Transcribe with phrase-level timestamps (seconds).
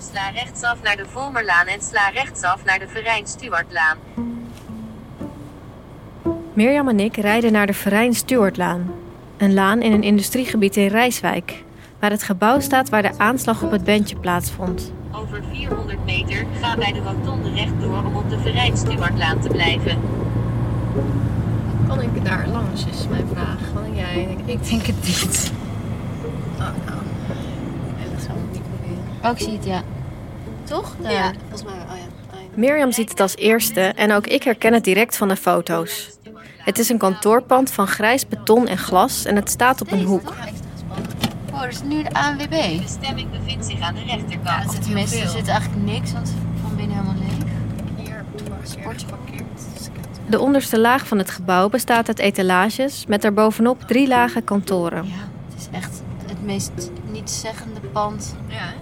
[0.00, 3.96] Sla rechtsaf naar de Volmerlaan en sla rechtsaf naar de Verijn Stuartlaan.
[6.52, 8.94] Mirjam en ik rijden naar de Verijn Stuartlaan.
[9.36, 11.64] Een laan in een industriegebied in Rijswijk,
[11.98, 14.92] waar het gebouw staat waar de aanslag op het bandje plaatsvond.
[15.12, 20.00] Over 400 meter ga bij de rotonde rechtdoor om op de Verijn Stuartlaan te blijven.
[21.88, 23.58] Kan ik daar langs, is mijn vraag.
[23.82, 24.36] Denk jij?
[24.44, 25.52] Ik denk het niet.
[26.54, 26.74] Oh, nou.
[27.98, 29.07] Nee, dat gaan we niet proberen.
[29.24, 29.82] Oh, ik zie het, ja.
[30.64, 30.94] Toch?
[31.02, 31.12] Daar.
[31.12, 31.32] Ja.
[31.40, 32.34] Volgens mij, oh ja.
[32.34, 32.46] Oh ja.
[32.54, 36.10] Mirjam ziet het als eerste en ook ik herken het direct van de foto's.
[36.58, 40.32] Het is een kantoorpand van grijs beton en glas en het staat op een hoek.
[41.52, 42.50] Oh, er is nu de ANWB.
[42.50, 44.64] De stemming bevindt zich aan de Ja, rechterkant.
[44.64, 46.32] er zit, tenminste, er zit eigenlijk niks, want
[46.62, 47.46] van binnen helemaal leeg.
[48.06, 48.24] Hier,
[48.62, 49.44] Sportje geparkeerd.
[50.28, 55.04] De onderste laag van het gebouw bestaat uit etalages met daarbovenop drie lagen kantoren.
[55.04, 55.10] Ja,
[55.48, 56.70] het is echt het meest
[57.10, 58.72] nietszeggende pand Ja,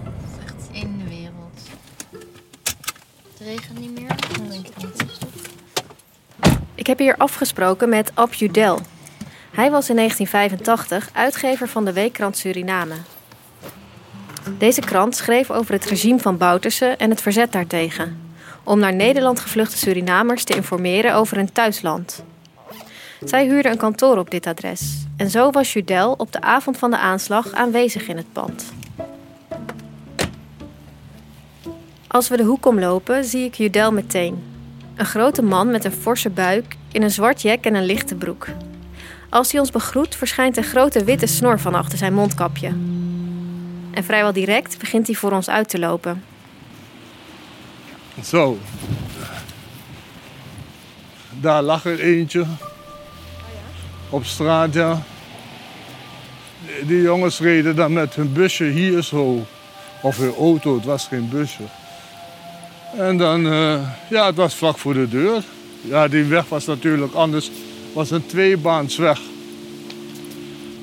[3.37, 4.15] Het regent niet meer?
[4.49, 5.17] Denk ik niet.
[6.75, 8.79] Ik heb hier afgesproken met Ab Judel.
[9.51, 12.93] Hij was in 1985 uitgever van de weekkrant Suriname.
[14.57, 18.31] Deze krant schreef over het regime van Bouterse en het verzet daartegen.
[18.63, 22.23] Om naar Nederland gevluchte Surinamers te informeren over hun thuisland.
[23.23, 25.05] Zij huurde een kantoor op dit adres.
[25.17, 28.76] En zo was Judel op de avond van de aanslag aanwezig in het pand.
[32.07, 34.43] Als we de hoek omlopen, zie ik Judel meteen.
[34.95, 38.47] Een grote man met een forse buik, in een zwart jek en een lichte broek.
[39.29, 42.67] Als hij ons begroet, verschijnt een grote witte snor van achter zijn mondkapje.
[43.91, 46.23] En vrijwel direct begint hij voor ons uit te lopen.
[48.23, 48.57] Zo.
[51.39, 52.45] Daar lag er eentje.
[54.09, 55.01] Op straat, ja.
[56.85, 59.45] Die jongens reden dan met hun busje hier zo.
[60.01, 61.63] Of hun auto, het was geen busje.
[62.97, 65.43] En dan, eh, ja, het was vlak voor de deur.
[65.81, 67.51] Ja, die weg was natuurlijk anders.
[67.93, 69.19] was een tweebaansweg.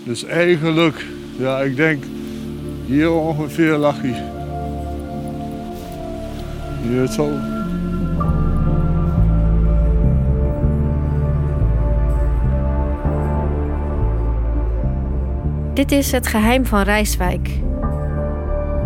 [0.05, 1.05] Dus eigenlijk,
[1.39, 2.05] ja, ik denk
[2.87, 4.25] hier ongeveer lag hij.
[6.83, 7.31] Hier zo.
[15.75, 17.49] Dit is Het Geheim van Rijswijk.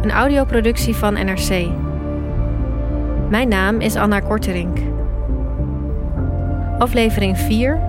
[0.02, 1.87] Een audioproductie van NRC.
[3.30, 4.78] Mijn naam is Anna Korterink.
[6.78, 7.80] Aflevering 4.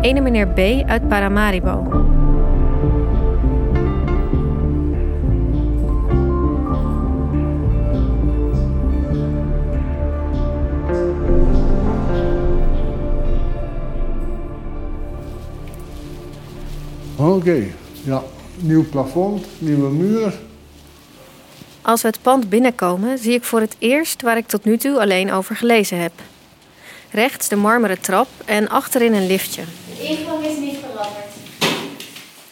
[0.00, 1.86] Ene meneer B uit Paramaribo.
[17.16, 17.64] Oké,
[18.04, 18.22] ja.
[18.60, 20.32] Nieuw plafond, nieuwe muur.
[21.92, 25.00] Als we het pand binnenkomen, zie ik voor het eerst waar ik tot nu toe
[25.00, 26.12] alleen over gelezen heb.
[27.10, 29.62] Rechts de marmeren trap en achterin een liftje.
[29.96, 31.26] De ingang is niet veranderd.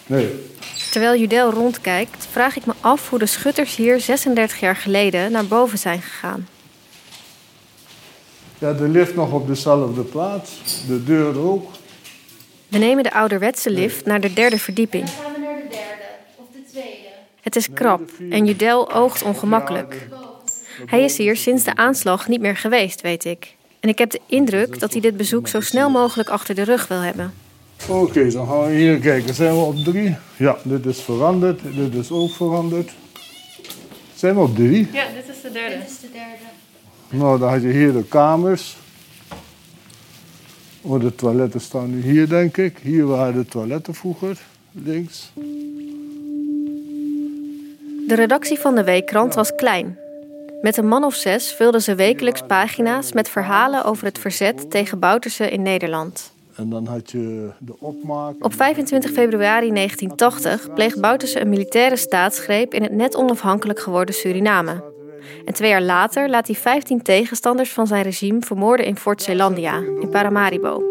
[0.06, 0.48] Nee,
[0.90, 5.46] Terwijl Judel rondkijkt, vraag ik me af hoe de schutters hier 36 jaar geleden naar
[5.46, 6.48] boven zijn gegaan.
[8.58, 10.50] ja, de lift nog op dezelfde plaats.
[10.86, 11.70] De deur ook.
[12.68, 15.04] We nemen de ouderwetse lift naar de derde verdieping.
[15.04, 16.04] Dan gaan we naar de derde
[16.36, 17.08] of de tweede.
[17.40, 20.08] Het is krap en Judel oogt ongemakkelijk.
[20.86, 23.56] Hij is hier sinds de aanslag niet meer geweest, weet ik.
[23.80, 26.88] En ik heb de indruk dat hij dit bezoek zo snel mogelijk achter de rug
[26.88, 27.32] wil hebben.
[27.88, 29.34] Oké, dan gaan we hier kijken.
[29.34, 30.16] Zijn we op drie?
[30.36, 31.60] Ja, dit is veranderd.
[31.74, 32.90] Dit is ook veranderd.
[34.14, 34.88] Zijn we op drie?
[34.92, 35.78] Ja, dit is de derde.
[35.78, 36.44] Dit is de derde.
[37.08, 38.76] Nou, dan had je hier de kamers.
[40.82, 42.78] Oh, de toiletten staan nu hier, denk ik.
[42.82, 44.38] Hier waren de toiletten vroeger,
[44.72, 45.32] links.
[48.10, 49.98] De redactie van de Weekkrant was klein.
[50.60, 54.98] Met een man of zes vulden ze wekelijks pagina's met verhalen over het verzet tegen
[54.98, 56.32] Bouterse in Nederland.
[56.56, 58.34] En dan had je de opmaak.
[58.44, 64.84] Op 25 februari 1980 pleegt Bouterse een militaire staatsgreep in het net onafhankelijk geworden Suriname.
[65.44, 69.76] En twee jaar later laat hij 15 tegenstanders van zijn regime vermoorden in Fort Zeelandia,
[69.76, 70.82] in Paramaribo.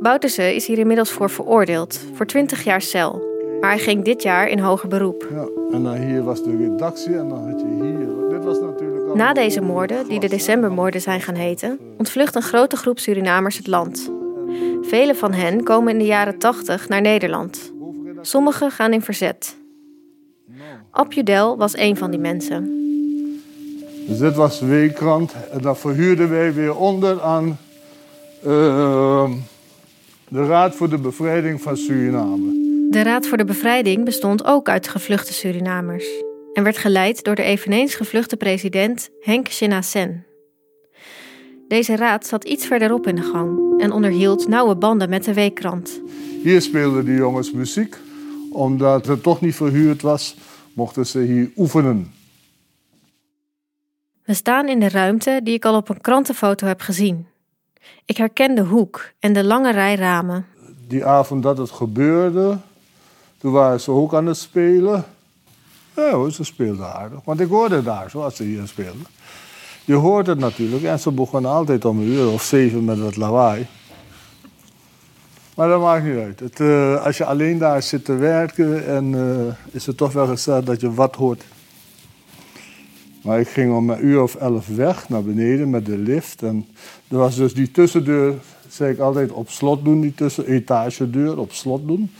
[0.00, 3.33] Bouterse is hier inmiddels voor veroordeeld, voor 20 jaar cel.
[3.64, 5.28] Maar hij ging dit jaar in hoger beroep.
[5.30, 5.46] Ja,
[5.76, 8.28] en dan hier was de redactie en dan had je hier.
[8.30, 12.76] Dit was natuurlijk Na deze moorden, die de decembermoorden zijn gaan heten, ontvlucht een grote
[12.76, 14.10] groep Surinamers het land.
[14.82, 17.72] Vele van hen komen in de jaren 80 naar Nederland.
[18.20, 19.56] Sommigen gaan in verzet.
[20.90, 22.64] Ab Judel was een van die mensen.
[24.06, 25.34] Dus dit was de weekkrant.
[25.52, 27.58] En dat verhuurden wij weer onder aan
[28.42, 29.32] ehm,
[30.28, 32.53] de Raad voor de Bevrijding van Suriname.
[32.94, 36.06] De Raad voor de Bevrijding bestond ook uit gevluchte Surinamers
[36.52, 40.26] en werd geleid door de eveneens gevluchte president Henk Shinna-Sen.
[41.68, 46.00] Deze raad zat iets verderop in de gang en onderhield nauwe banden met de weekkrant.
[46.42, 47.96] Hier speelden de jongens muziek.
[48.50, 50.36] Omdat het toch niet verhuurd was,
[50.72, 52.12] mochten ze hier oefenen.
[54.24, 57.26] We staan in de ruimte die ik al op een krantenfoto heb gezien.
[58.04, 60.46] Ik herken de hoek en de lange rij ramen.
[60.88, 62.58] Die avond dat het gebeurde,
[63.44, 65.04] toen waren ze ook aan het spelen.
[65.96, 67.18] Ja ze speelden aardig.
[67.24, 69.06] Want ik hoorde daar zoals ze hier speelden.
[69.84, 70.82] Je hoort het natuurlijk.
[70.82, 73.66] En ze begonnen altijd om een uur of zeven met het lawaai.
[75.56, 76.40] Maar dat maakt niet uit.
[76.40, 80.26] Het, eh, als je alleen daar zit te werken, en, eh, is het toch wel
[80.26, 81.44] gezegd dat je wat hoort.
[83.22, 86.42] Maar ik ging om een uur of elf weg naar beneden met de lift.
[86.42, 86.66] En
[87.08, 88.34] er was dus die tussendeur,
[88.68, 90.00] zei ik altijd, op slot doen.
[90.00, 92.10] Die tussen etagedeur op slot doen.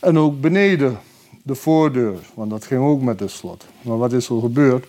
[0.00, 0.98] En ook beneden
[1.42, 3.66] de voordeur, want dat ging ook met de slot.
[3.82, 4.86] Maar wat is er gebeurd?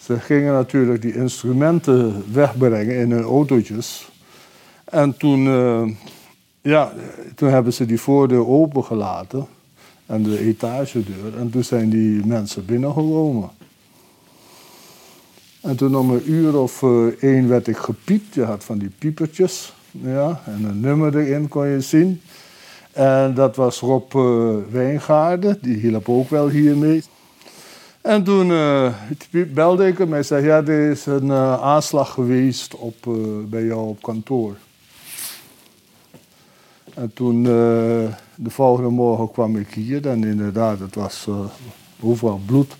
[0.00, 4.10] Ze gingen natuurlijk die instrumenten wegbrengen in hun autootjes.
[4.84, 5.88] En toen, eh,
[6.60, 6.92] ja,
[7.34, 9.46] toen hebben ze die voordeur opengelaten
[10.06, 11.38] en de etagedeur.
[11.38, 13.50] En toen zijn die mensen binnengekomen.
[15.60, 18.34] En toen om een uur of eh, één werd ik gepiept.
[18.34, 19.74] Je had van die piepertjes.
[19.90, 22.20] Ja, en een nummer erin kon je zien.
[22.96, 25.58] En dat was Rob eh, Wijngaarden.
[25.62, 27.02] Die hielp ook wel hiermee.
[28.00, 28.92] En toen eh,
[29.54, 30.12] belde ik hem.
[30.12, 32.94] Hij zei, ja, er is een eh, aanslag geweest op,
[33.48, 34.56] bij jou op kantoor.
[36.94, 40.08] En toen, de volgende morgen kwam ik hier.
[40.08, 41.28] En inderdaad, het was
[42.00, 42.76] overal bloed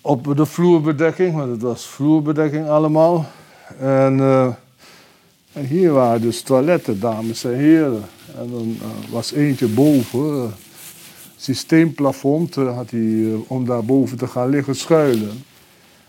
[0.00, 3.26] op de vloerbedekking, want het was vloerbedekking allemaal.
[3.78, 4.20] En,
[5.52, 8.04] en hier waren dus toiletten, dames en heren.
[8.38, 10.52] En dan eh, was eentje boven, eh,
[11.36, 15.44] systeemplafond, eh, had hij om daar boven te gaan liggen schuilen.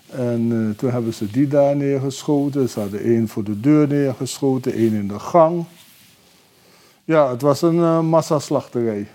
[0.09, 2.69] En toen hebben ze die daar neergeschoten.
[2.69, 5.65] Ze hadden één voor de deur neergeschoten, één in de gang.
[7.03, 9.07] Ja, het was een massaslachterij.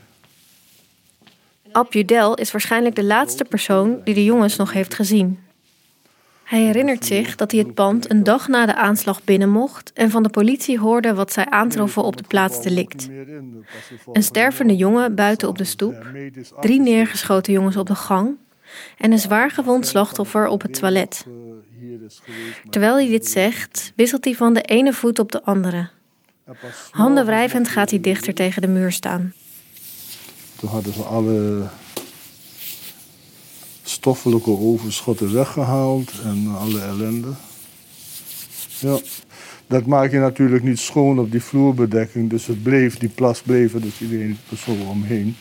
[1.72, 5.38] Ab Judel is waarschijnlijk de laatste persoon die de jongens nog heeft gezien.
[6.50, 10.11] Hij herinnert zich dat hij het pand een dag na de aanslag binnen mocht en
[10.11, 13.08] van de politie hoorde wat zij aantroffen op de plaats delict.
[14.12, 16.06] Een stervende jongen buiten op de stoep,
[16.61, 18.36] drie neergeschoten jongens op de gang
[18.98, 21.27] en een zwaar gewond slachtoffer op het toilet.
[22.70, 25.89] Terwijl hij dit zegt, wisselt hij van de ene voet op de andere.
[26.91, 29.32] Handen wrijvend gaat hij dichter tegen de muur staan.
[30.56, 31.69] Toen hadden ze alle
[34.00, 37.28] stoffelijke overschotten weggehaald en alle ellende.
[38.78, 38.98] Ja,
[39.66, 43.74] dat maak je natuurlijk niet schoon op die vloerbedekking, dus het bleef, die plas bleef
[43.74, 45.36] er dus iedereen er zo omheen.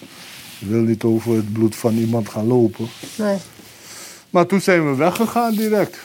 [0.59, 2.87] Je wil niet over het bloed van iemand gaan lopen.
[3.17, 3.37] Nee,
[4.29, 5.97] Maar toen zijn we weggegaan direct.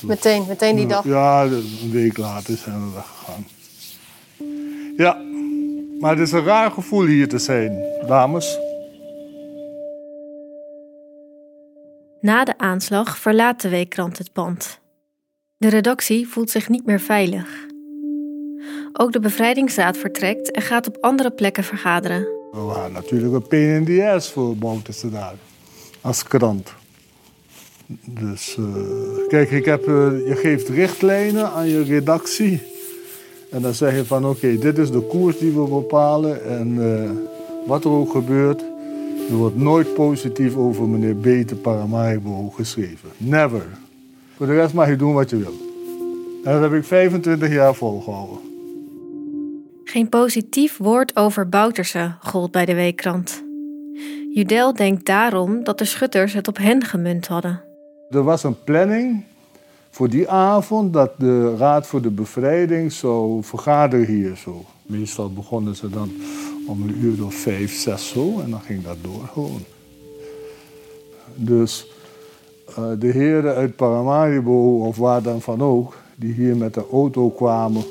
[0.00, 1.04] Meteen, meteen die dag.
[1.04, 3.46] Ja, een week later zijn we weggegaan.
[4.96, 5.20] Ja,
[6.00, 7.72] maar het is een raar gevoel hier te zijn,
[8.06, 8.58] dames.
[12.22, 14.80] Na de aanslag verlaat de weekkrant het pand.
[15.56, 17.66] De redactie voelt zich niet meer veilig.
[18.92, 22.20] Ook de bevrijdingsraad vertrekt en gaat op andere plekken vergaderen.
[22.52, 25.34] We natuurlijk een pain in the ass voor Bouterse daar.
[26.00, 26.74] Als krant.
[28.04, 32.62] Dus eh, kijk, ik heb, eh, je geeft richtlijnen aan je redactie.
[33.50, 36.44] En dan zeg je van oké, dit is de koers die we bepalen.
[36.44, 37.10] En eh,
[37.66, 38.64] wat er ook gebeurt,
[39.30, 43.08] er wordt nooit positief over meneer Beter Paramaribo geschreven.
[43.16, 43.66] Never.
[44.36, 45.54] Voor de rest mag je doen wat je wil.
[46.44, 48.38] En dat heb ik 25 jaar volgehouden.
[49.84, 53.44] Geen positief woord over Bouterse gold bij de weekkrant.
[54.34, 57.62] Judel denkt daarom dat de schutters het op hen gemunt hadden.
[58.10, 59.24] Er was een planning
[59.90, 64.64] voor die avond dat de Raad voor de Bevrijding zou vergaderen hier zo.
[64.82, 66.10] Meestal begonnen ze dan
[66.66, 69.64] om een uur of vijf, zes zo en dan ging dat door gewoon.
[71.34, 71.86] Dus
[72.78, 77.30] uh, de heren uit Paramaribo of waar dan van ook, die hier met de auto
[77.30, 77.82] kwamen,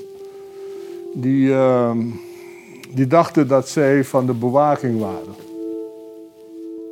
[1.14, 1.92] die, uh,
[2.94, 5.36] die dachten dat zij van de bewaking waren.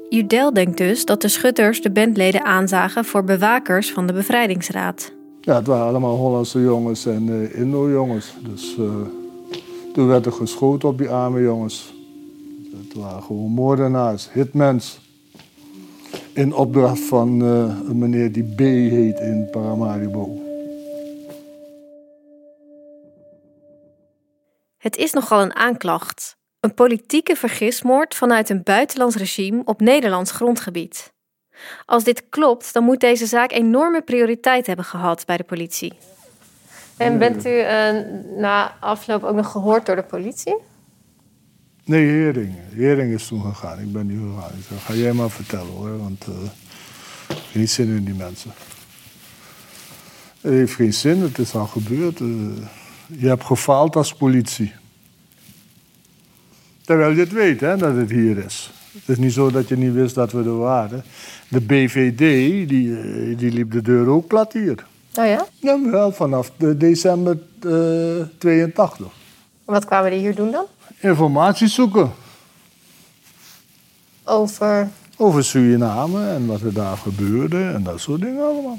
[0.09, 5.11] Judel denkt dus dat de schutters de bandleden aanzagen voor bewakers van de bevrijdingsraad.
[5.41, 8.33] Ja, het waren allemaal Hollandse jongens en uh, Indo-jongens.
[8.53, 8.85] Dus uh,
[9.93, 11.93] toen werd er geschoten op die arme jongens.
[12.87, 14.99] Het waren gewoon moordenaars, hitmens.
[16.33, 17.49] In opdracht van uh,
[17.87, 20.37] een meneer die B heet in Paramaribo.
[24.77, 26.37] Het is nogal een aanklacht.
[26.59, 31.13] Een politieke vergismoord vanuit een buitenlands regime op Nederlands grondgebied.
[31.85, 35.93] Als dit klopt, dan moet deze zaak enorme prioriteit hebben gehad bij de politie.
[36.99, 37.89] En bent u uh,
[38.37, 40.57] na afloop ook nog gehoord door de politie?
[41.83, 42.55] Nee, Hering.
[42.75, 43.79] Hering is toen gegaan.
[43.79, 44.51] Ik ben niet gegaan.
[44.57, 46.35] Ik zei, ga jij maar vertellen hoor, want uh,
[47.27, 48.51] ik heb niet zin in die mensen.
[50.41, 52.19] Het heeft geen zin, het is al gebeurd.
[52.19, 52.49] Uh,
[53.07, 54.73] je hebt gefaald als politie.
[56.81, 58.71] Terwijl je het weet, hè, dat het hier is.
[58.93, 61.03] Het is niet zo dat je niet wist dat we er waren.
[61.47, 62.17] De BVD,
[62.69, 64.85] die, die liep de deur ook plat hier.
[65.15, 65.45] Oh ja?
[65.59, 69.07] Ja, wel vanaf de december uh, 82.
[69.65, 70.65] Wat kwamen die hier doen dan?
[70.99, 72.11] Informatie zoeken.
[74.23, 74.89] Over?
[75.17, 78.77] Over Suriname en wat er daar gebeurde en dat soort dingen allemaal.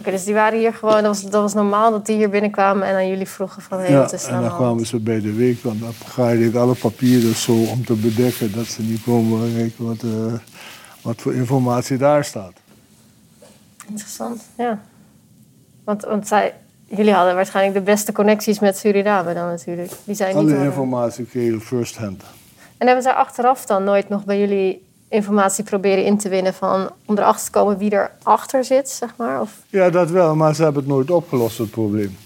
[0.00, 2.88] Oké, dus die waren hier gewoon, dat was, dat was normaal dat die hier binnenkwamen
[2.88, 5.20] en aan jullie vroegen van hé, hey, ja, wat is en dan kwamen ze bij
[5.20, 9.02] de week, want dan ga ik alle papieren zo om te bedekken dat ze niet
[9.02, 10.32] komen kijken wat, uh,
[11.02, 12.52] wat voor informatie daar staat.
[13.88, 14.82] Interessant, ja.
[15.84, 16.54] Want, want zij,
[16.86, 19.92] jullie hadden waarschijnlijk de beste connecties met Suriname dan natuurlijk.
[20.04, 22.22] Die zijn niet Alle informatie kreeg je first hand.
[22.78, 26.90] En hebben zij achteraf dan nooit nog bij jullie informatie proberen in te winnen van
[27.04, 29.40] om erachter te komen wie er achter zit, zeg maar?
[29.40, 29.50] Of...
[29.68, 32.16] Ja, dat wel, maar ze hebben het nooit opgelost, het probleem.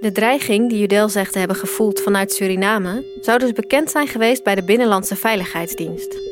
[0.00, 4.44] De dreiging die Judel zegt te hebben gevoeld vanuit Suriname zou dus bekend zijn geweest
[4.44, 6.29] bij de Binnenlandse Veiligheidsdienst.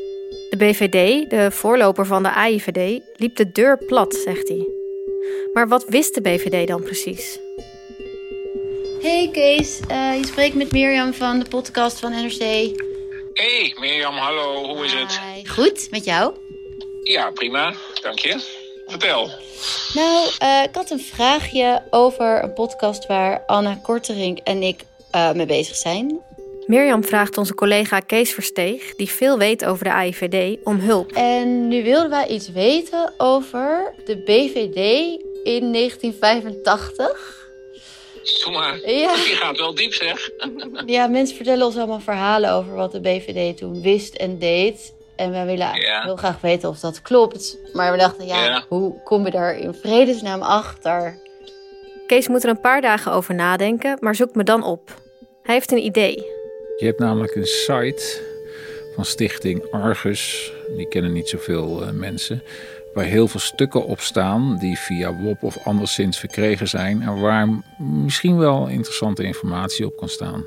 [0.51, 4.69] De BVD, de voorloper van de AIVD, liep de deur plat, zegt hij.
[5.53, 7.39] Maar wat wist de BVD dan precies?
[9.03, 12.39] Hey Kees, uh, je spreekt met Mirjam van de podcast van NRC.
[13.33, 15.21] Hey Mirjam, hallo, hoe is het?
[15.21, 15.47] Hi.
[15.47, 16.35] Goed, met jou?
[17.03, 18.41] Ja, prima, dank je.
[18.87, 19.31] Vertel.
[19.95, 25.33] Nou, uh, ik had een vraagje over een podcast waar Anna Korterink en ik uh,
[25.33, 26.21] mee bezig zijn.
[26.69, 31.13] Mirjam vraagt onze collega Kees Versteeg, die veel weet over de AIVD, om hulp.
[31.13, 34.77] En nu wilden wij iets weten over de BVD
[35.45, 37.37] in 1985.
[38.45, 38.91] Doe maar.
[38.91, 39.15] Ja.
[39.15, 40.31] Die gaat wel diep, zeg.
[40.87, 44.95] Ja, mensen vertellen ons allemaal verhalen over wat de BVD toen wist en deed.
[45.17, 46.03] En wij willen Ja.
[46.03, 47.59] heel graag weten of dat klopt.
[47.73, 48.65] Maar we dachten, ja, Ja.
[48.69, 51.19] hoe kom je daar in vredesnaam achter?
[52.07, 54.95] Kees moet er een paar dagen over nadenken, maar zoekt me dan op.
[55.43, 56.37] Hij heeft een idee.
[56.79, 58.23] Je hebt namelijk een site
[58.95, 60.53] van stichting Argus.
[60.77, 62.43] Die kennen niet zoveel uh, mensen.
[62.95, 67.03] Waar heel veel stukken op staan die via WOP of anderszins verkregen zijn.
[67.03, 70.45] En waar misschien wel interessante informatie op kan staan.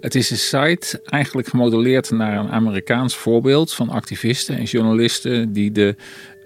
[0.00, 5.72] Het is een site eigenlijk gemodelleerd naar een Amerikaans voorbeeld van activisten en journalisten die
[5.72, 5.94] de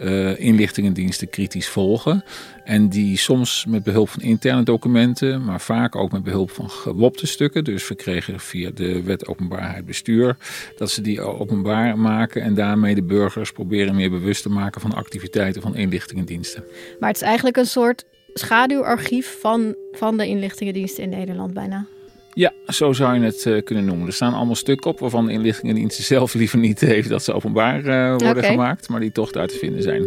[0.00, 2.24] uh, inlichtingendiensten kritisch volgen.
[2.64, 7.26] En die soms met behulp van interne documenten, maar vaak ook met behulp van gewopte
[7.26, 10.36] stukken, dus verkregen via de wet openbaarheid bestuur,
[10.76, 14.94] dat ze die openbaar maken en daarmee de burgers proberen meer bewust te maken van
[14.94, 16.64] activiteiten van inlichtingendiensten.
[17.00, 21.86] Maar het is eigenlijk een soort schaduwarchief van, van de inlichtingendiensten in Nederland bijna.
[22.34, 24.06] Ja, zo zou je het uh, kunnen noemen.
[24.06, 27.84] Er staan allemaal stukken op waarvan de inlichtingendiensten zelf liever niet heeft dat ze openbaar
[27.84, 30.02] uh, worden gemaakt, maar die toch daar te vinden zijn.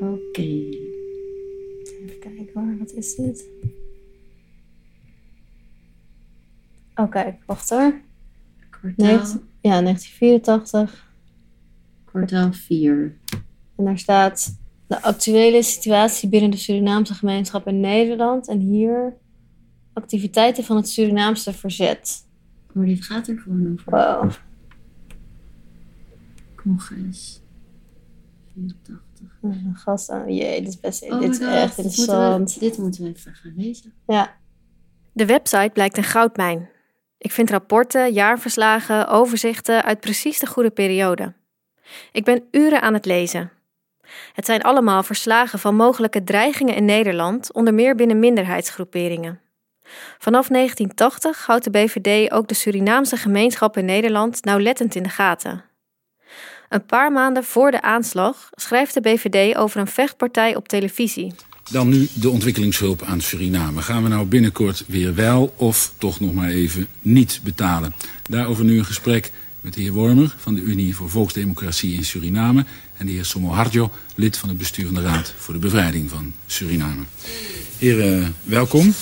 [0.00, 0.42] Oké.
[2.02, 3.48] Even kijken hoor, wat is dit?
[6.94, 8.00] Oké, wacht hoor.
[8.70, 11.12] Kwartaal, 19 ja, 1984.
[12.04, 13.16] kwartaal 4.
[13.76, 14.58] En daar staat
[14.88, 18.48] de actuele situatie binnen de Surinaamse gemeenschap in Nederland.
[18.48, 19.16] En hier
[19.92, 22.26] activiteiten van het Surinaamse verzet.
[22.72, 23.90] Maar dit gaat er gewoon over.
[23.90, 24.30] Wow.
[26.56, 27.40] Congres.
[28.54, 28.96] 84.
[29.42, 30.34] Een gast aan.
[30.34, 32.60] Jee, dit is best Oh dit is my God, echt dit moeten we- interessant.
[32.60, 33.92] Dit moeten we even gaan lezen.
[34.06, 34.36] Ja.
[35.12, 36.68] De website blijkt een goudmijn.
[37.18, 41.34] Ik vind rapporten, jaarverslagen, overzichten uit precies de goede periode.
[42.12, 43.50] Ik ben uren aan het lezen.
[44.32, 49.40] Het zijn allemaal verslagen van mogelijke dreigingen in Nederland, onder meer binnen minderheidsgroeperingen.
[50.18, 55.64] Vanaf 1980 houdt de BVD ook de Surinaamse gemeenschap in Nederland nauwlettend in de gaten.
[56.68, 61.34] Een paar maanden voor de aanslag schrijft de BVD over een vechtpartij op televisie.
[61.70, 63.82] Dan nu de ontwikkelingshulp aan Suriname.
[63.82, 67.94] Gaan we nou binnenkort weer wel of toch nog maar even niet betalen?
[68.30, 69.32] Daarover nu een gesprek
[69.68, 72.64] met de heer Wormer van de Unie voor Volksdemocratie in Suriname...
[72.96, 77.02] en de heer Somo Hardjo, lid van het bestuurende raad voor de bevrijding van Suriname.
[77.78, 78.92] Heren, welkom.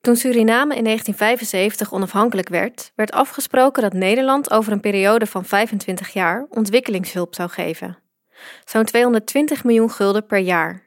[0.00, 6.08] Toen Suriname in 1975 onafhankelijk werd, werd afgesproken dat Nederland over een periode van 25
[6.08, 7.98] jaar ontwikkelingshulp zou geven.
[8.64, 10.82] Zo'n 220 miljoen gulden per jaar.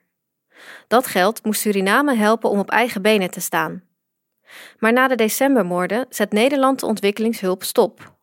[0.87, 3.83] Dat geld moest Suriname helpen om op eigen benen te staan.
[4.79, 8.15] Maar na de decembermoorden zet Nederland de ontwikkelingshulp stop.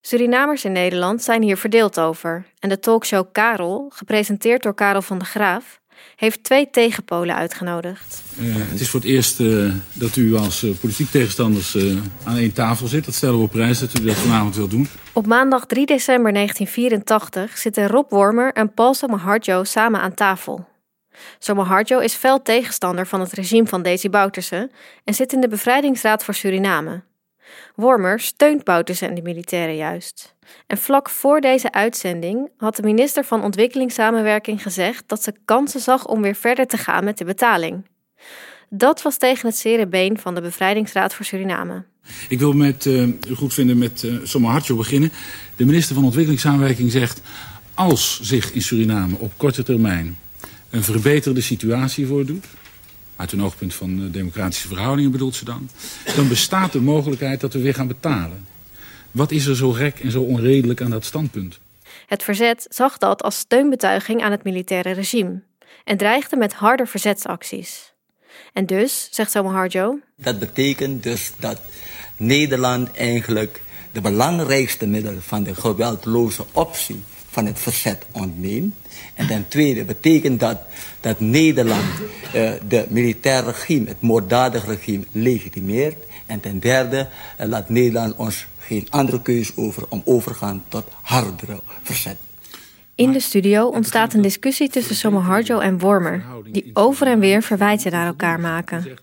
[0.00, 5.18] Surinamers in Nederland zijn hier verdeeld over en de talkshow Karel, gepresenteerd door Karel van
[5.18, 5.80] de Graaf,
[6.16, 8.22] heeft twee tegenpolen uitgenodigd.
[8.38, 11.76] Eh, het is voor het eerst eh, dat u als eh, politiek tegenstanders
[12.24, 13.04] aan één tafel zit.
[13.04, 14.88] Dat stellen we op prijs dat u dat vanavond wilt doen.
[15.12, 20.68] Op maandag 3 december 1984 zitten Rob Wormer en Paul Somoharjo samen aan tafel.
[21.38, 24.70] Somoharjo is fel tegenstander van het regime van Desi Bouterse
[25.04, 27.02] en zit in de Bevrijdingsraad voor Suriname.
[27.74, 30.34] Wormer steunt Bouterse en de militairen juist.
[30.66, 36.06] En vlak voor deze uitzending had de minister van Ontwikkelingssamenwerking gezegd dat ze kansen zag
[36.06, 37.84] om weer verder te gaan met de betaling.
[38.68, 41.84] Dat was tegen het zere been van de Bevrijdingsraad voor Suriname.
[42.28, 45.12] Ik wil met, eh, u goed vinden met uh, Somo Hartjo beginnen.
[45.56, 47.20] De minister van Ontwikkelingssamenwerking zegt...
[47.74, 50.18] als zich in Suriname op korte termijn
[50.70, 52.44] een verbeterde situatie voordoet...
[53.20, 55.68] uit een oogpunt van uh, democratische verhoudingen bedoelt ze dan...
[56.16, 58.46] dan bestaat de mogelijkheid dat we weer gaan betalen.
[59.10, 61.58] Wat is er zo gek en zo onredelijk aan dat standpunt?
[62.06, 65.42] Het verzet zag dat als steunbetuiging aan het militaire regime
[65.84, 67.92] en dreigde met harde verzetsacties.
[68.52, 71.60] En dus, zegt Somoharjo, Dat betekent dus dat
[72.16, 78.74] Nederland eigenlijk de belangrijkste middel van de geweldloze optie van het verzet ontneemt.
[79.14, 80.58] En ten tweede betekent dat
[81.00, 81.84] dat Nederland
[82.34, 85.96] uh, de militair regime, het moorddadig regime, legitimeert.
[86.26, 87.08] En ten derde
[87.40, 92.16] uh, laat Nederland ons geen andere keus over om overgaan tot hardere verzet.
[92.94, 97.92] In de studio ontstaat een discussie tussen Somoharjo en Wormer, die over en weer verwijten
[97.92, 98.98] naar elkaar maken.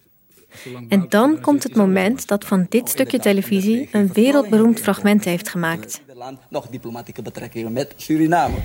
[0.89, 6.01] En dan komt het moment dat van dit stukje televisie een wereldberoemd fragment heeft gemaakt.
[6.49, 8.57] Nog diplomatieke betrekkingen met Suriname.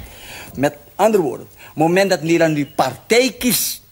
[0.56, 3.82] Met andere woorden, het moment dat Nederland nu partij kiest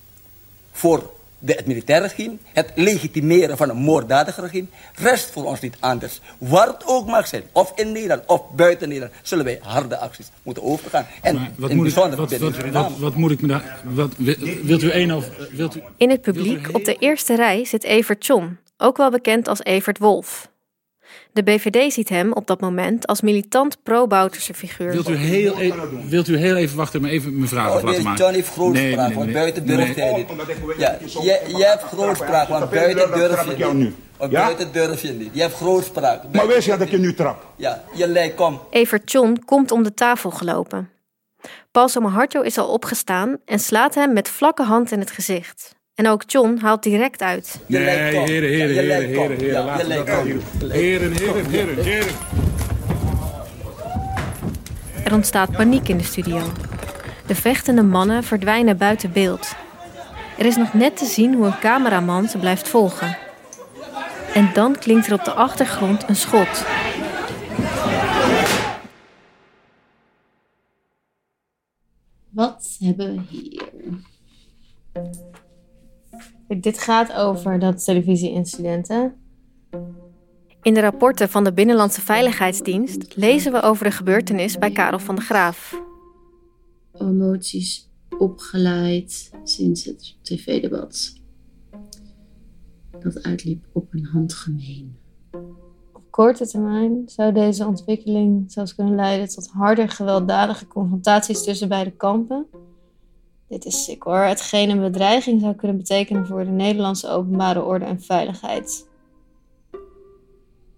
[0.73, 5.77] voor de, het militaire regime, het legitimeren van een moorddadig regime, rest voor ons niet
[5.81, 6.21] anders.
[6.39, 10.31] Waar het ook mag zijn, of in Nederland of buiten Nederland, zullen wij harde acties
[10.43, 11.07] moeten overgaan.
[11.23, 12.89] En Maar wat, in moet ik, bijzonder wat, binnen wat, Suriname.
[12.89, 13.81] wat, wat moet ik me daar...
[13.85, 14.15] Wat,
[14.63, 15.29] wilt u één of...
[15.53, 19.49] Wilt u, In het publiek op de eerste rij zit Evert John, ook wel bekend
[19.49, 20.50] als Evert Wolf.
[21.33, 24.91] De BVD ziet hem op dat moment als militant pro-Bouterse figuur.
[24.91, 25.73] wilt, u heel, e-
[26.09, 28.25] wilt u heel even wachten, maar even mijn vraag Oh, laten nee, maken?
[28.25, 30.29] John heeft grootspraak, want buiten durft hij niet.
[30.79, 33.95] Ja, je, je hebt grootspraak, want buiten durf je niet.
[34.17, 34.45] Want Ja?
[34.45, 35.31] buiten durf je niet.
[35.33, 36.23] Je hebt grootspraak.
[36.33, 37.47] Maar wees je dat ik je nu trap?
[37.57, 38.61] Ja, je lijkt, kom.
[38.71, 40.91] Evert John komt om de tafel gelopen.
[41.71, 45.75] Paul Somoharjo is al opgestaan en slaat hem met vlakke hand in het gezicht.
[46.01, 47.61] En ook John haalt direct uit.
[47.67, 50.71] Nee, heren, heren, heren, heren, heren, laten we dat.
[50.71, 52.15] Heren, heren, heren, heren.
[55.05, 56.41] Er ontstaat paniek in de studio.
[57.27, 59.55] De vechtende mannen verdwijnen buiten beeld.
[60.39, 63.17] Er is nog net te zien hoe een cameraman ze blijft volgen.
[64.35, 66.65] En dan klinkt er op de achtergrond een schot.
[72.31, 73.69] Wat hebben we hier?
[76.59, 79.09] Dit gaat over dat televisie-incident, hè?
[80.63, 85.15] In de rapporten van de Binnenlandse Veiligheidsdienst lezen we over de gebeurtenis bij Karel van
[85.15, 85.83] de Graaf.
[86.93, 91.13] Emoties opgeleid sinds het tv-debat.
[92.99, 94.97] Dat uitliep op een handgemeen.
[95.93, 101.91] Op korte termijn zou deze ontwikkeling zelfs kunnen leiden tot harder gewelddadige confrontaties tussen beide
[101.91, 102.47] kampen.
[103.51, 104.19] Dit is sick hoor.
[104.19, 108.89] Hetgeen een bedreiging zou kunnen betekenen voor de Nederlandse openbare orde en veiligheid.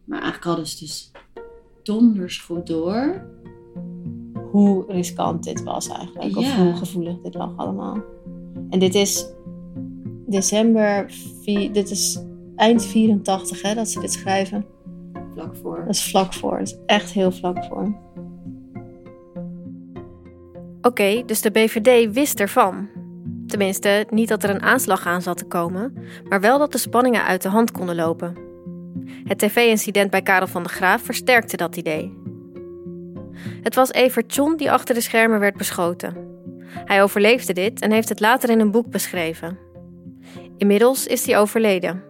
[0.05, 1.11] Maar eigenlijk hadden ze dus
[1.83, 3.27] donders goed door
[4.51, 6.37] hoe riskant dit was eigenlijk.
[6.37, 7.99] Of hoe gevoelig dit lag allemaal.
[8.71, 9.27] En dit is
[10.27, 11.13] december,
[11.73, 12.19] dit is
[12.57, 14.67] eind 84 hè, dat ze dit schrijven.
[15.33, 15.79] Vlak voor.
[15.79, 17.95] Dat is vlak voor, dat is echt heel vlak voor.
[20.83, 22.89] Oké, dus de BVD wist ervan.
[23.47, 25.95] Tenminste, niet dat er een aanslag aan zat te komen,
[26.29, 28.37] maar wel dat de spanningen uit de hand konden lopen.
[29.25, 32.19] Het tv-incident bij Karel van de Graaf versterkte dat idee.
[33.63, 36.17] Het was Evert John die achter de schermen werd beschoten.
[36.67, 39.59] Hij overleefde dit en heeft het later in een boek beschreven.
[40.57, 42.03] Inmiddels is hij overleden.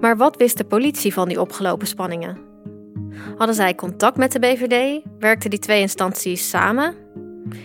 [0.00, 2.51] Maar wat wist de politie van die opgelopen spanningen?
[3.36, 5.02] Hadden zij contact met de BVD?
[5.18, 6.94] Werkten die twee instanties samen?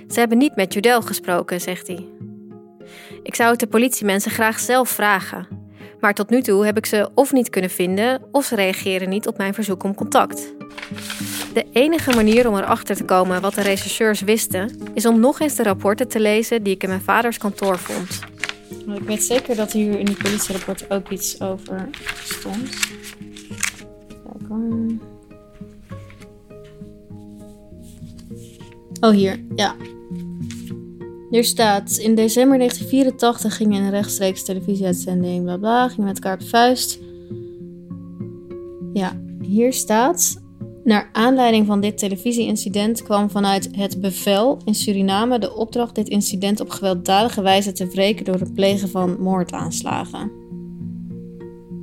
[0.07, 2.05] Ze hebben niet met Judel gesproken, zegt hij.
[3.23, 5.47] Ik zou het de politiemensen graag zelf vragen.
[5.99, 9.27] Maar tot nu toe heb ik ze of niet kunnen vinden, of ze reageren niet
[9.27, 10.53] op mijn verzoek om contact.
[11.53, 15.55] De enige manier om erachter te komen wat de rechercheurs wisten, is om nog eens
[15.55, 18.19] de rapporten te lezen die ik in mijn vaders kantoor vond.
[18.95, 21.89] Ik weet zeker dat hier in die politierapport ook iets over
[22.23, 22.69] stond.
[24.23, 24.99] Kijk
[28.99, 29.43] Oh, hier.
[29.55, 29.75] Ja.
[31.29, 36.33] Hier staat, in december 1984 ging in een rechtstreeks televisieuitzending, bla bla, ging met elkaar
[36.33, 36.99] op de vuist.
[38.93, 40.41] Ja, hier staat,
[40.83, 46.59] naar aanleiding van dit televisieincident kwam vanuit het bevel in Suriname de opdracht dit incident
[46.59, 50.31] op gewelddadige wijze te wreken door het plegen van moordaanslagen.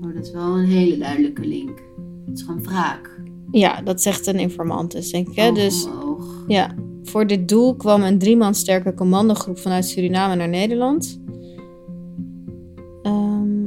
[0.03, 1.83] Oh, dat is wel een hele duidelijke link.
[2.27, 3.21] Het is gewoon wraak.
[3.51, 5.37] Ja, dat zegt een informant dus, denk ik.
[5.37, 5.49] Hè?
[5.49, 6.45] Oog Dus oog.
[6.47, 6.75] ja,
[7.05, 11.21] voor dit doel kwam een drie man sterke commandogroep vanuit Suriname naar Nederland.
[13.03, 13.63] Ehm,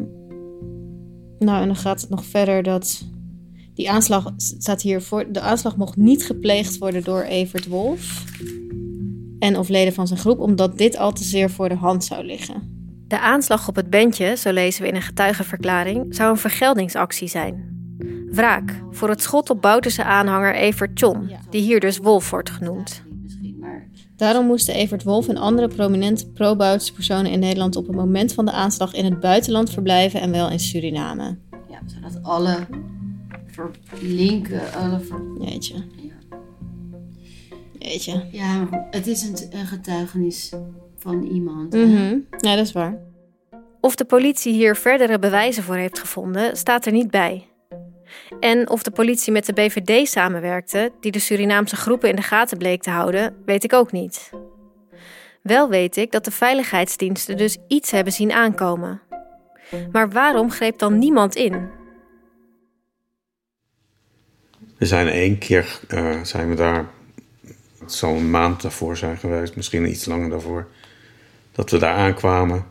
[1.39, 3.05] nou, en dan gaat het nog verder dat
[3.73, 5.31] die aanslag staat hier voor.
[5.31, 8.25] De aanslag mocht niet gepleegd worden door Evert Wolf
[9.39, 12.25] en of leden van zijn groep, omdat dit al te zeer voor de hand zou
[12.25, 12.75] liggen.
[13.07, 17.75] De aanslag op het bandje, zo lezen we in een getuigenverklaring, zou een vergeldingsactie zijn.
[18.31, 23.05] Wraak voor het schot op Bouterse aanhanger Evert John, die hier dus Wolf wordt genoemd.
[24.17, 28.45] Daarom moesten Evert Wolf en andere prominente pro-Boutse personen in Nederland op het moment van
[28.45, 31.37] de aanslag in het buitenland verblijven en wel in Suriname.
[31.69, 32.67] Ja, zodat alle
[33.83, 35.21] verlinken, alle ver...
[35.39, 35.75] Jeetje.
[37.79, 38.25] Jeetje.
[38.31, 40.53] Ja, maar goed, het is een, een getuigenis
[40.97, 41.73] van iemand.
[41.73, 42.17] Mhm.
[42.37, 42.97] Ja, dat is waar.
[43.81, 47.47] Of de politie hier verdere bewijzen voor heeft gevonden, staat er niet bij.
[48.39, 52.57] En of de politie met de BVD samenwerkte, die de Surinaamse groepen in de gaten
[52.57, 54.29] bleek te houden, weet ik ook niet.
[55.41, 59.01] Wel weet ik dat de veiligheidsdiensten dus iets hebben zien aankomen.
[59.91, 61.69] Maar waarom greep dan niemand in?
[64.77, 66.85] We zijn één keer eh, zijn we daar,
[67.79, 70.67] het een maand daarvoor zijn geweest, misschien iets langer daarvoor,
[71.51, 72.65] dat we daar aankwamen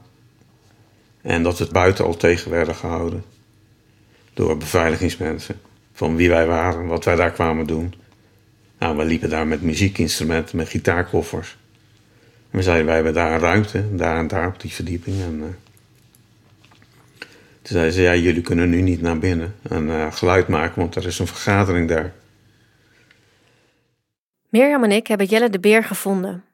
[1.23, 3.25] en dat we buiten al tegen werden gehouden
[4.37, 5.61] door beveiligingsmensen
[5.93, 7.95] van wie wij waren, wat wij daar kwamen doen.
[8.79, 11.57] Nou, we liepen daar met muziekinstrumenten, met gitaarkoffers.
[12.51, 15.21] En we zeiden, wij hebben daar een ruimte, daar en daar op die verdieping.
[15.21, 15.49] En, eh,
[17.63, 20.95] toen zeiden ze, ja, jullie kunnen nu niet naar binnen en eh, geluid maken, want
[20.95, 22.13] er is een vergadering daar.
[24.49, 26.45] Mirjam en ik hebben Jelle de Beer gevonden.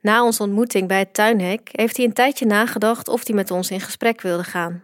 [0.00, 3.70] Na onze ontmoeting bij het tuinhek heeft hij een tijdje nagedacht of hij met ons
[3.70, 4.82] in gesprek wilde gaan.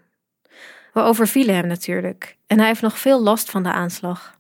[0.95, 4.39] We overvielen hem natuurlijk en hij heeft nog veel last van de aanslag.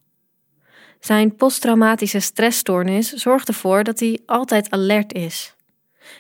[1.00, 5.54] Zijn posttraumatische stressstoornis zorgt ervoor dat hij altijd alert is.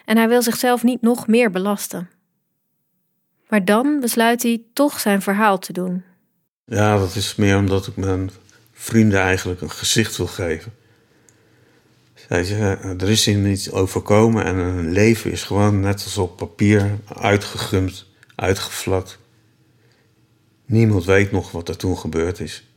[0.04, 2.10] En hij wil zichzelf niet nog meer belasten.
[3.48, 6.04] Maar dan besluit hij toch zijn verhaal te doen.
[6.64, 8.30] Ja, dat is meer omdat ik mijn
[8.72, 10.72] vrienden eigenlijk een gezicht wil geven.
[12.14, 16.36] Zij zeggen, er is hier niets overkomen en een leven is gewoon net als op
[16.36, 19.18] papier uitgegumd, uitgevlakt.
[20.66, 22.68] Niemand weet nog wat er toen gebeurd is.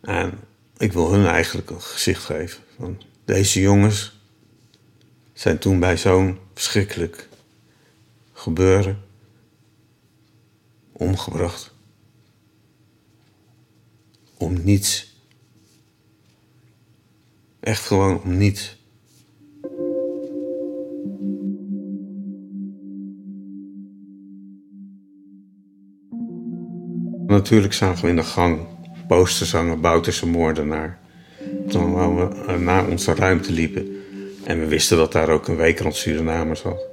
[0.00, 0.38] En
[0.76, 2.62] ik wil hun eigenlijk een gezicht geven.
[2.76, 4.20] Van deze jongens
[5.32, 7.28] zijn toen bij zo'n verschrikkelijk
[8.32, 9.02] gebeuren
[10.92, 11.74] omgebracht.
[14.36, 15.16] Om niets.
[17.60, 18.77] Echt gewoon om niets.
[27.28, 28.58] Natuurlijk zagen we in de gang
[29.06, 30.98] posters hangen, Bouterse moordenaar.
[31.68, 33.96] Toen we naar onze ruimte liepen.
[34.44, 36.86] En we wisten dat daar ook een weekrand Suriname zat.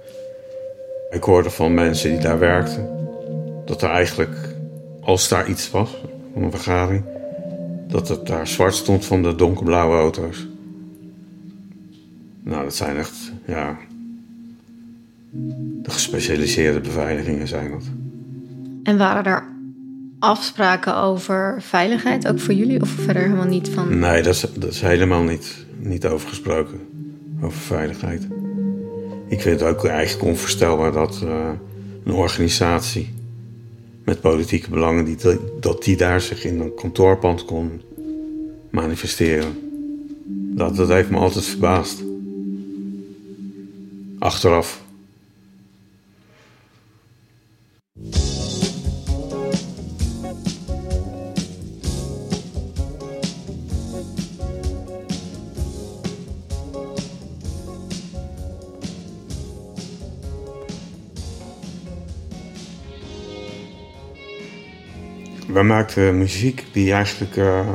[1.09, 2.89] Ik hoorde van mensen die daar werkten
[3.65, 4.55] dat er eigenlijk,
[5.01, 6.03] als daar iets was,
[6.35, 7.03] een vergadering,
[7.87, 10.47] dat het daar zwart stond van de donkerblauwe auto's.
[12.43, 13.77] Nou, dat zijn echt, ja.
[15.81, 17.83] De gespecialiseerde beveiligingen zijn dat.
[18.83, 19.53] En waren er
[20.19, 23.99] afspraken over veiligheid, ook voor jullie, of verder helemaal niet van?
[23.99, 26.79] Nee, dat is, dat is helemaal niet, niet over gesproken.
[27.41, 28.27] Over veiligheid.
[29.27, 31.49] Ik vind het ook eigenlijk onvoorstelbaar dat uh,
[32.03, 33.13] een organisatie
[34.03, 35.17] met politieke belangen, die,
[35.59, 37.81] dat die daar zich in een kantoorpand kon
[38.69, 39.59] manifesteren.
[40.55, 42.03] Dat, dat heeft me altijd verbaasd.
[44.19, 44.83] Achteraf.
[65.55, 67.69] We maakten muziek die eigenlijk, uh,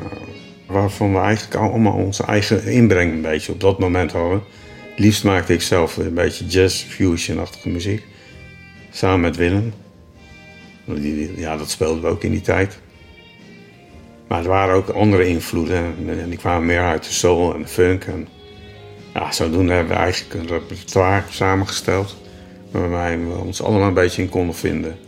[0.66, 4.42] waarvan we eigenlijk allemaal onze eigen inbreng een beetje op dat moment hadden.
[4.96, 8.04] Liefst maakte ik zelf een beetje jazz fusion-achtige muziek.
[8.90, 9.72] Samen met Willem.
[11.36, 12.78] Ja, dat speelden we ook in die tijd.
[14.28, 15.94] Maar er waren ook andere invloeden.
[16.08, 18.04] En die kwamen meer uit de soul en de funk.
[18.04, 18.28] En
[19.14, 22.16] ja, zodoende hebben we eigenlijk een repertoire samengesteld.
[22.70, 24.98] Waarbij we ons allemaal een beetje in konden vinden.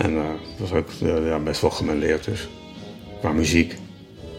[0.00, 0.22] En uh,
[0.58, 2.48] dat was ook uh, ja, best wel gemêleerd dus.
[3.18, 3.74] Qua muziek.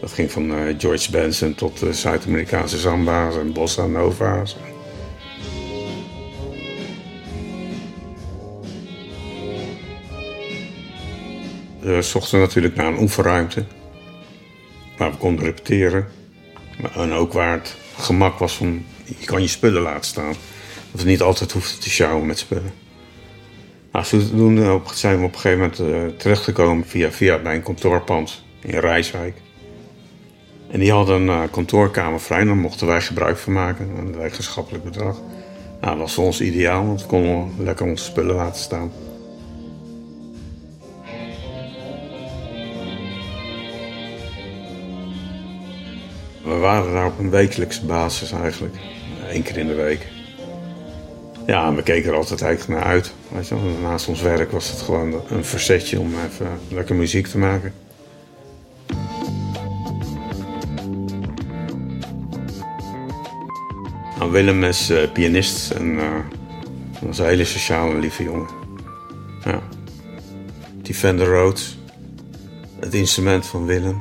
[0.00, 4.56] Dat ging van uh, George Benson tot Zuid-Amerikaanse samba's en bossa nova's.
[11.80, 13.64] We zochten natuurlijk naar een oefenruimte.
[14.96, 16.08] Waar we konden repeteren.
[16.94, 18.84] En ook waar het gemak was van...
[19.04, 20.34] Je kan je spullen laten staan.
[20.90, 22.72] Dat we niet altijd hoefden te sjouwen met spullen.
[23.92, 28.44] Nou, zodoende zijn we op een gegeven moment uh, terechtgekomen via, via bij een kantoorpand
[28.60, 29.34] in Rijswijk.
[30.70, 34.84] En die hadden een uh, kantoorkamer vrij, daar mochten wij gebruik van maken, een wetenschappelijk
[34.84, 35.16] bedrag.
[35.80, 38.92] Nou, dat was voor ons ideaal, want we konden lekker onze spullen laten staan.
[46.44, 48.74] We waren daar op een wekelijkse basis eigenlijk,
[49.28, 50.11] één keer in de week.
[51.46, 53.12] Ja, we keken er altijd eigenlijk naar uit.
[53.28, 57.38] Weet je, naast ons werk was het gewoon een verzetje om even lekker muziek te
[57.38, 57.72] maken.
[64.18, 66.18] Nou, Willem is uh, pianist en uh,
[67.00, 68.48] was een hele sociale, lieve jongen.
[69.44, 69.62] Ja.
[70.82, 71.78] Die Fender Rhodes,
[72.80, 74.00] het instrument van Willem,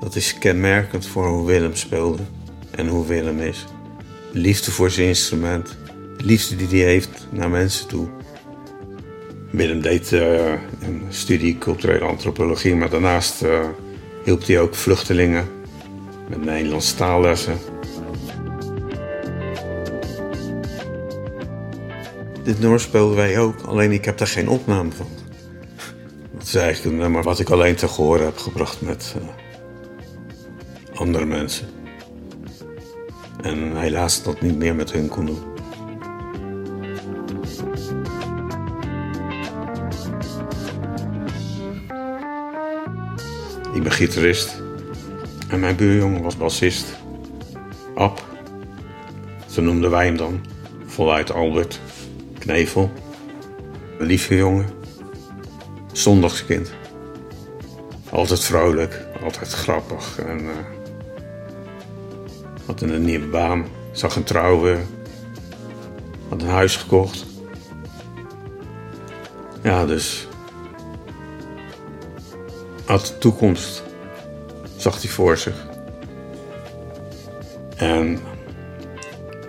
[0.00, 2.22] dat is kenmerkend voor hoe Willem speelde
[2.70, 3.64] en hoe Willem is.
[4.32, 5.76] Liefde voor zijn instrument,
[6.22, 8.08] liefde die hij heeft naar mensen toe.
[9.50, 13.60] Willem deed uh, een studie culturele antropologie, maar daarnaast uh,
[14.24, 15.48] hielp hij ook vluchtelingen
[16.28, 17.58] met Nederlandse taallessen.
[22.42, 25.06] Dit nummer speelden wij ook, alleen ik heb daar geen opname van.
[26.32, 29.28] Dat is eigenlijk een wat ik alleen te horen heb gebracht met uh,
[30.94, 31.66] andere mensen.
[33.42, 35.49] En helaas dat niet meer met hun kon doen.
[43.72, 44.62] Ik ben gitarist.
[45.48, 46.86] En mijn buurjongen was bassist.
[47.94, 48.24] Ab.
[49.46, 50.40] Zo noemden wij hem dan.
[50.86, 51.80] Voluit Albert.
[52.38, 52.90] Knevel.
[53.98, 54.66] Een lieve jongen.
[55.92, 56.72] Zondagskind.
[58.10, 59.06] Altijd vrolijk.
[59.22, 60.18] Altijd grappig.
[60.18, 60.50] En uh,
[62.66, 63.66] had een nieuwe baan.
[63.92, 64.86] Zag een trouwen.
[66.28, 67.26] Had een huis gekocht.
[69.62, 70.28] Ja, dus
[72.90, 73.82] had de toekomst,
[74.76, 75.66] zag hij voor zich.
[77.76, 78.18] En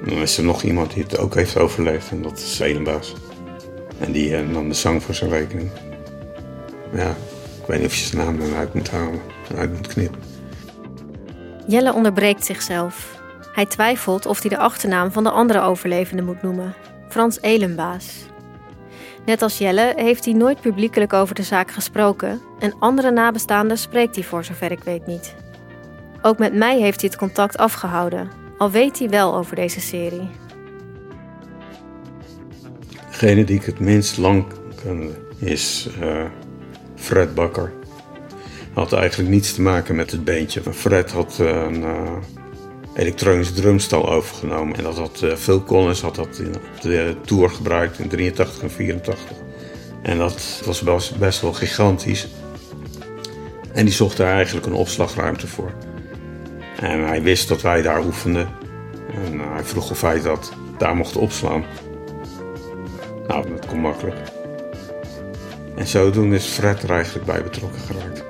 [0.06, 3.14] dan is er nog iemand die het ook heeft overleefd en dat is Zelenbaas.
[4.00, 5.70] En die uh, nam de zang voor zijn rekening.
[6.94, 7.10] Ja,
[7.62, 9.22] ik weet niet of je zijn naam dan uit moet halen,
[9.56, 10.22] uit moet knippen.
[11.68, 13.20] Jelle onderbreekt zichzelf.
[13.54, 16.76] Hij twijfelt of hij de achternaam van de andere overlevende moet noemen.
[17.10, 18.06] Frans Elenbaas.
[19.26, 24.16] Net als Jelle heeft hij nooit publiekelijk over de zaak gesproken en andere nabestaanden spreekt
[24.16, 25.36] hij voor zover ik weet niet.
[26.22, 30.30] Ook met mij heeft hij het contact afgehouden, al weet hij wel over deze serie.
[33.10, 34.46] Degene die ik het minst lang
[34.84, 36.26] kende is uh,
[36.96, 37.72] Fred Bakker.
[38.74, 40.62] Had eigenlijk niets te maken met het beentje.
[40.74, 42.18] Fred had uh, een uh,
[42.96, 44.78] elektronisch drumstal overgenomen.
[44.78, 48.72] En dat had Phil Collins had dat in, op de tour gebruikt in 83 en
[48.72, 49.36] 84.
[50.02, 52.28] En dat was best, best wel gigantisch.
[53.74, 55.72] En die zocht daar eigenlijk een opslagruimte voor.
[56.80, 58.50] En hij wist dat wij daar oefenden.
[59.14, 61.66] En hij vroeg of hij dat daar mocht opslaan.
[63.28, 64.18] Nou, dat kon makkelijk.
[65.76, 68.24] En zodoende is Fred er eigenlijk bij betrokken geraakt.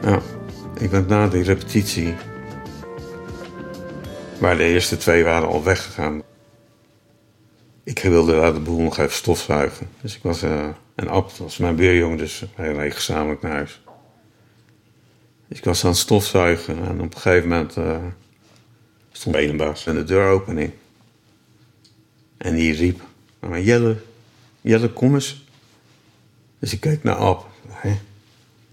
[0.00, 0.20] Nou,
[0.78, 2.14] ik ben na die repetitie,
[4.38, 6.22] waar de eerste twee waren al weggegaan.
[7.84, 9.88] Ik wilde daar de boel nog even stofzuigen.
[10.00, 13.80] Dus ik was, uh, en Ab was mijn buurjongen, dus wij reden gezamenlijk naar huis.
[15.48, 17.96] Dus ik was aan het stofzuigen en op een gegeven moment uh,
[19.12, 20.72] stond Belenbaas en de deuropening.
[22.36, 23.00] En die riep,
[23.38, 23.96] maar Jelle,
[24.60, 25.44] Jelle, kom eens.
[26.58, 27.46] Dus ik keek naar Ab.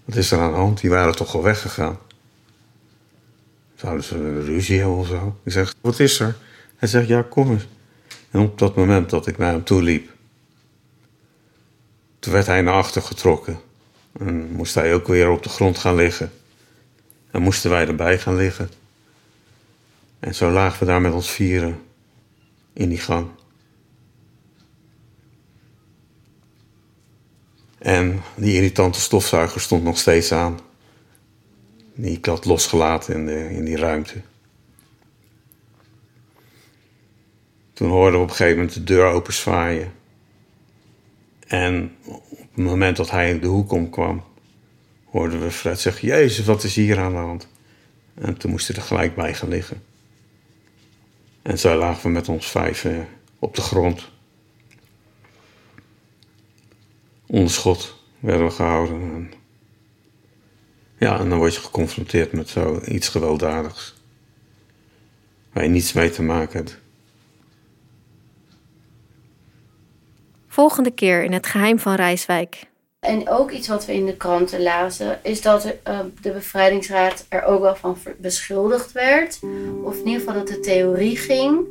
[0.04, 0.80] Wat is er aan de hand?
[0.80, 1.98] Die waren toch al weggegaan.
[3.74, 5.36] Zouden ze ruzie hebben of zo?
[5.44, 6.36] Ik zeg, wat is er?
[6.76, 7.66] Hij zegt, ja, kom eens.
[8.30, 10.10] En op dat moment dat ik naar hem toe liep,
[12.18, 13.60] toen werd hij naar achter getrokken.
[14.18, 16.32] En moest hij ook weer op de grond gaan liggen.
[17.30, 18.70] En moesten wij erbij gaan liggen.
[20.20, 21.82] En zo lagen we daar met ons vieren
[22.72, 23.28] in die gang.
[27.78, 30.58] En die irritante stofzuiger stond nog steeds aan.
[31.94, 34.20] Die ik had losgelaten in, de, in die ruimte.
[37.72, 39.92] Toen hoorden we op een gegeven moment de deur open zwaaien.
[41.46, 44.24] En op het moment dat hij in de hoek omkwam,
[45.04, 47.48] hoorden we Fred zeggen: Jezus, wat is hier aan de hand?
[48.14, 49.82] En toen moest hij er gelijk bij gaan liggen.
[51.42, 52.86] En zo lagen we met ons vijf
[53.38, 54.10] op de grond.
[57.26, 59.00] Onder schot werden we gehouden.
[59.00, 59.32] En
[61.04, 63.94] ja, en dan word je geconfronteerd met zoiets gewelddadigs.
[65.52, 66.78] Waar je niets mee te maken hebt.
[70.48, 72.66] Volgende keer in het geheim van Rijswijk.
[73.00, 77.44] En ook iets wat we in de kranten lazen, is dat uh, de bevrijdingsraad er
[77.44, 79.40] ook wel van beschuldigd werd.
[79.84, 81.66] Of in ieder geval dat de theorie ging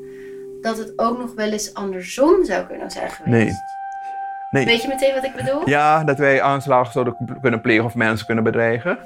[0.62, 3.36] dat het ook nog wel eens andersom zou kunnen zijn geweest.
[3.36, 3.52] Nee.
[4.52, 4.66] nee.
[4.66, 5.70] Weet je meteen wat ik bedoel?
[5.70, 8.98] Ja, dat wij aanslagen zouden kunnen plegen of mensen kunnen bedreigen.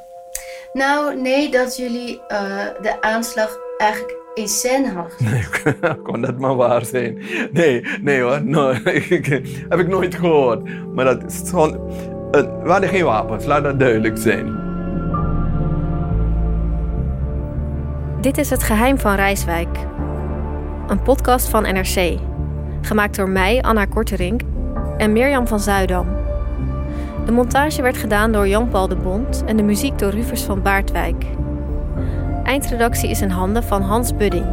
[0.73, 5.13] Nou, nee, dat jullie uh, de aanslag eigenlijk in scène hadden.
[5.17, 7.21] Nee, kon dat maar waar zijn?
[7.51, 8.73] Nee, nee hoor, no,
[9.69, 10.69] heb ik nooit gehoord.
[10.93, 11.73] Maar dat is gewoon,
[12.31, 14.65] uh, we hadden geen wapens, laat dat duidelijk zijn.
[18.21, 19.77] Dit is Het Geheim van Rijswijk.
[20.87, 22.19] Een podcast van NRC.
[22.81, 24.41] Gemaakt door mij, Anna Korterink,
[24.97, 26.16] en Mirjam van Zuidam.
[27.27, 31.25] De montage werd gedaan door Jan-Paul de Bond en de muziek door Rufus van Baardwijk.
[32.43, 34.45] Eindredactie is in handen van Hans Budding.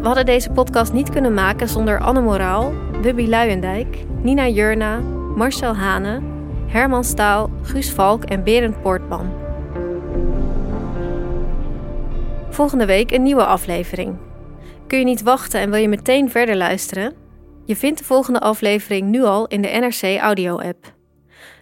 [0.00, 4.98] We hadden deze podcast niet kunnen maken zonder Anne Moraal, Bubby Luijendijk, Nina Jurna,
[5.36, 6.20] Marcel Hane,
[6.66, 9.32] Herman Staal, Guus Valk en Berend Poortman.
[12.48, 14.16] Volgende week een nieuwe aflevering.
[14.86, 17.12] Kun je niet wachten en wil je meteen verder luisteren?
[17.64, 20.96] Je vindt de volgende aflevering nu al in de NRC Audio-app.